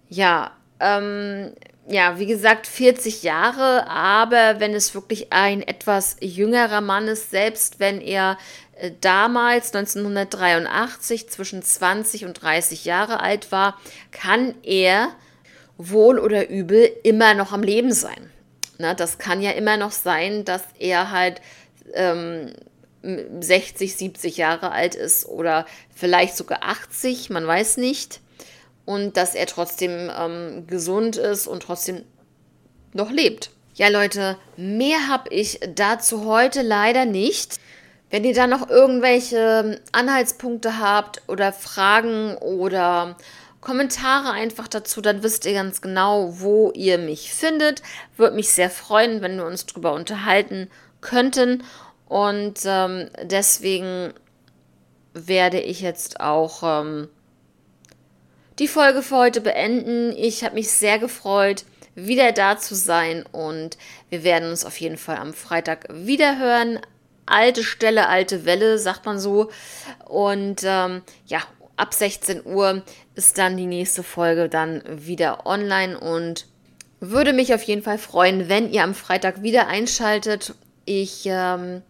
Ja, 0.08 0.52
ähm, 0.80 1.52
ja, 1.86 2.18
wie 2.18 2.28
gesagt, 2.28 2.65
40 2.65 3.24
Jahre, 3.24 3.89
aber 3.89 4.62
wenn 4.62 4.74
es 4.74 4.96
wirklich 4.96 5.34
ein 5.34 5.62
etwas 5.62 6.15
jüngerer 6.22 6.80
Mann 6.80 7.10
ist, 7.10 7.32
selbst 7.32 7.82
wenn 7.82 8.00
er 8.00 8.38
äh, 8.78 8.91
damals 9.02 9.76
1983 9.76 11.30
zwischen 11.30 11.62
20 11.62 12.24
und 12.24 12.41
30 12.41 12.86
Jahre 12.86 13.20
alt 13.20 13.52
war, 13.52 13.78
kann 14.12 14.56
er 14.63 15.10
wohl 15.76 16.20
oder 16.20 16.50
übel 16.50 16.89
immer 17.04 17.34
noch 17.34 17.52
am 17.52 17.62
Leben 17.62 17.91
sein. 17.91 18.32
Ne, 18.78 18.96
das 18.96 19.18
kann 19.18 19.42
ja 19.42 19.52
immer 19.52 19.78
noch 19.78 19.92
sein, 19.92 20.46
dass 20.46 20.64
er 20.80 21.12
halt 21.12 21.42
ähm, 21.94 22.52
60, 23.04 23.96
70 23.96 24.38
Jahre 24.38 24.72
alt 24.72 24.96
ist 24.96 25.26
oder 25.26 25.66
vielleicht 25.96 26.36
sogar 26.36 26.60
80, 26.64 27.30
man 27.30 27.46
weiß 27.46 27.78
nicht. 27.78 28.20
Und 28.86 29.18
dass 29.18 29.34
er 29.34 29.48
trotzdem 29.48 30.12
ähm, 30.16 30.68
gesund 30.68 31.16
ist 31.16 31.48
und 31.48 31.64
trotzdem 31.64 32.04
noch 32.94 33.12
lebt. 33.12 33.50
Ja, 33.74 33.90
Leute, 33.90 34.38
mehr 34.58 35.08
habe 35.08 35.34
ich 35.34 35.60
dazu 35.76 36.26
heute 36.26 36.62
leider 36.62 37.06
nicht. 37.06 37.60
Wenn 38.10 38.24
ihr 38.24 38.36
da 38.36 38.48
noch 38.48 38.70
irgendwelche 38.70 39.82
Anhaltspunkte 39.92 40.80
habt 40.80 41.24
oder 41.28 41.52
Fragen 41.52 42.38
oder 42.38 43.18
Kommentare 43.65 44.32
einfach 44.32 44.67
dazu, 44.67 45.01
dann 45.01 45.23
wisst 45.23 45.45
ihr 45.45 45.54
ganz 45.54 45.82
genau, 45.82 46.39
wo 46.39 46.71
ihr 46.75 46.99
mich 46.99 47.34
findet. 47.34 47.82
Würde 48.15 48.36
mich 48.36 48.51
sehr 48.51 48.69
freuen, 48.69 49.21
wenn 49.21 49.38
wir 49.38 49.45
uns 49.45 49.65
darüber 49.65 49.93
unterhalten 49.93 50.69
könnten. 51.01 51.63
Und 52.06 52.60
ähm, 52.65 53.10
deswegen 53.23 54.13
werde 55.13 55.60
ich 55.60 55.82
jetzt 55.82 56.19
auch 56.19 56.62
ähm, 56.62 57.10
die 58.60 58.67
Folge 58.67 59.01
für 59.01 59.17
heute 59.17 59.41
beenden. 59.41 60.15
Ich 60.15 60.43
habe 60.43 60.54
mich 60.54 60.69
sehr 60.69 60.99
gefreut, 60.99 61.65
wieder 61.95 62.34
da 62.34 62.60
zu 62.60 62.75
sein 62.75 63.25
und 63.32 63.80
wir 64.10 64.23
werden 64.23 64.51
uns 64.51 64.63
auf 64.63 64.80
jeden 64.80 64.97
Fall 64.97 65.17
am 65.17 65.34
Freitag 65.34 65.88
wieder 65.89 66.38
hören. 66.38 66.80
Alte 67.25 67.63
Stelle, 67.63 68.08
alte 68.08 68.45
Welle, 68.45 68.78
sagt 68.78 69.08
man 69.08 69.17
so. 69.17 69.49
Und 70.06 70.62
ähm, 70.63 71.01
ja, 71.25 71.41
ab 71.78 71.94
16 71.94 72.46
Uhr 72.46 72.84
ist 73.16 73.38
dann 73.38 73.58
die 73.58 73.66
nächste 73.66 74.04
Folge 74.04 74.50
dann 74.50 74.84
wieder 74.88 75.46
online 75.46 76.00
und 76.00 76.48
würde 77.00 77.34
mich 77.34 77.54
auf 77.54 77.64
jeden 77.64 77.84
Fall 77.84 77.98
freuen, 77.98 78.50
wenn 78.50 78.72
ihr 78.72 78.84
am 78.84 78.96
Freitag 78.96 79.42
wieder 79.42 79.68
einschaltet. 79.68 80.56
Ich 80.86 81.24
ähm, 81.26 81.82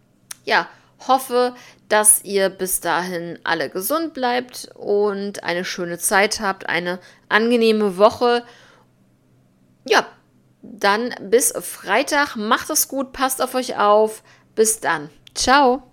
ja, 0.44 0.68
hoffe, 1.08 1.56
dass 1.90 2.24
ihr 2.24 2.50
bis 2.50 2.80
dahin 2.80 3.40
alle 3.44 3.70
gesund 3.70 4.14
bleibt 4.14 4.70
und 4.76 5.44
eine 5.44 5.66
schöne 5.66 6.00
Zeit 6.00 6.40
habt, 6.40 6.68
eine 6.68 7.00
angenehme 7.30 7.98
Woche. 7.98 8.44
Ja, 9.88 10.06
dann 10.62 11.14
bis 11.22 11.52
Freitag. 11.52 12.36
Macht 12.36 12.70
es 12.70 12.88
gut, 12.88 13.14
passt 13.14 13.42
auf 13.42 13.54
euch 13.56 13.78
auf. 13.78 14.24
Bis 14.56 14.80
dann. 14.80 15.10
Ciao. 15.34 15.84